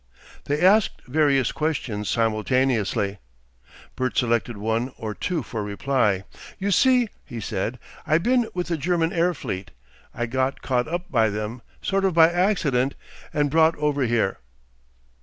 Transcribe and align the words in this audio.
They 0.45 0.59
asked 0.65 1.03
various 1.05 1.51
questions 1.51 2.09
simultaneously. 2.09 3.19
Bert 3.95 4.17
selected 4.17 4.57
one 4.57 4.91
or 4.97 5.13
two 5.13 5.43
for 5.43 5.61
reply. 5.63 6.23
"You 6.57 6.71
see," 6.71 7.09
he 7.23 7.39
said, 7.39 7.77
"I 8.07 8.17
been 8.17 8.47
with 8.55 8.65
the 8.69 8.77
German 8.77 9.13
air 9.13 9.35
fleet. 9.35 9.69
I 10.11 10.25
got 10.25 10.63
caught 10.63 10.87
up 10.87 11.11
by 11.11 11.29
them, 11.29 11.61
sort 11.83 12.03
of 12.03 12.15
by 12.15 12.31
accident, 12.31 12.95
and 13.31 13.51
brought 13.51 13.77
over 13.77 14.01
here." 14.07 14.39